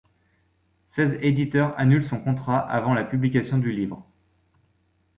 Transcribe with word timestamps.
Seize 0.87 1.13
éditeurs 1.21 1.77
annulent 1.79 2.03
son 2.03 2.19
contrat 2.19 2.57
avant 2.57 2.95
la 2.95 3.03
publication 3.03 3.59
du 3.59 3.71
livre. 3.71 4.03